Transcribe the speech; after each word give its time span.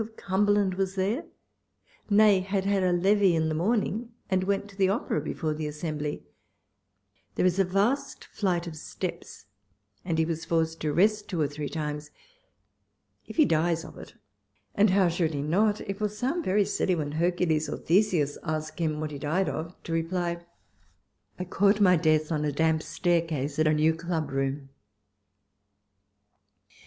105 0.01 0.19
of 0.19 0.25
Cumberland 0.31 0.73
was 0.73 0.95
there?— 0.95 1.25
Nay, 2.09 2.39
had 2.39 2.65
had 2.65 2.81
a 2.81 2.91
levee 2.91 3.35
in 3.35 3.49
the 3.49 3.53
morning, 3.53 4.11
and 4.31 4.45
went 4.45 4.67
to 4.67 4.75
tlio 4.75 4.95
Opera 4.95 5.21
before 5.21 5.53
the 5.53 5.67
assembly 5.67 6.23
There 7.35 7.45
is 7.45 7.59
a 7.59 7.63
vast 7.63 8.23
flight 8.25 8.65
of 8.65 8.75
steps, 8.75 9.45
and 10.03 10.17
he 10.17 10.25
was 10.25 10.43
forced 10.43 10.81
to 10.81 10.91
rest 10.91 11.27
two 11.29 11.39
or 11.39 11.47
three 11.47 11.69
times. 11.69 12.09
If 13.27 13.35
he 13.35 13.45
dies 13.45 13.85
of 13.85 13.95
it— 13.99 14.15
and 14.73 14.89
how 14.89 15.07
should 15.07 15.35
he 15.35 15.43
not? 15.43 15.81
—it 15.81 16.01
will 16.01 16.09
sound 16.09 16.43
very 16.45 16.65
silly 16.65 16.95
when 16.95 17.11
Hercules 17.11 17.69
or 17.69 17.77
Theseus 17.77 18.39
ask 18.41 18.81
him 18.81 18.99
what 18.99 19.11
he 19.11 19.19
died 19.19 19.49
of, 19.49 19.75
to 19.83 19.93
reply,'' 19.93 20.43
i 21.37 21.43
caught 21.45 21.79
my 21.79 21.95
death 21.95 22.31
on 22.31 22.43
a 22.43 22.51
damp 22.51 22.81
staircase 22.81 23.59
at 23.59 23.67
a 23.67 23.73
new 23.75 23.93
club 23.93 24.31
room." 24.31 24.69